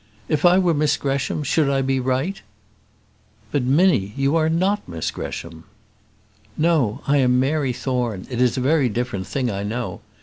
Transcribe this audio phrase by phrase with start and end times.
[0.27, 2.41] If I were Miss Gresham, should I be right?"
[3.51, 5.65] "But, Minnie, you are not Miss Gresham."
[6.57, 10.01] "No, I am Mary Thorne; it is a very different thing, I know.